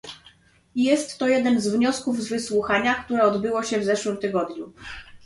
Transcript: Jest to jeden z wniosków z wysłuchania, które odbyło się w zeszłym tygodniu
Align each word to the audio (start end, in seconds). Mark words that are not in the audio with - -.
Jest 0.75 1.17
to 1.17 1.27
jeden 1.27 1.61
z 1.61 1.67
wniosków 1.67 2.21
z 2.21 2.29
wysłuchania, 2.29 2.93
które 2.95 3.23
odbyło 3.23 3.63
się 3.63 3.79
w 3.79 3.85
zeszłym 3.85 4.17
tygodniu 4.17 4.73